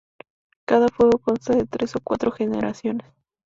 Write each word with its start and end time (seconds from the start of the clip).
Cada 0.65 0.87
fuego 0.87 1.19
constaba 1.19 1.59
de 1.59 1.67
tres 1.67 1.95
o 1.95 1.99
cuatro 2.03 2.31
generaciones. 2.31 3.05